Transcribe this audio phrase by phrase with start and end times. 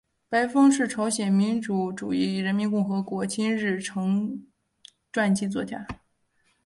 [0.29, 4.47] 白峰是朝鲜民主主义人民共和国的金日成
[5.11, 5.85] 传记作家。